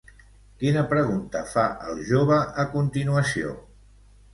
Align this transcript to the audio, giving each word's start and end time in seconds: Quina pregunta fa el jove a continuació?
Quina 0.63 0.83
pregunta 0.93 1.43
fa 1.53 1.67
el 1.93 2.03
jove 2.11 2.41
a 2.65 2.69
continuació? 2.77 3.59